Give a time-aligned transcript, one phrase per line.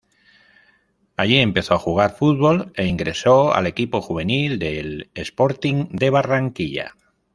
[1.15, 6.95] Allí, empezó a jugar fútbol, e ingresó al equipo juvenil del Sporting de Barranquilla.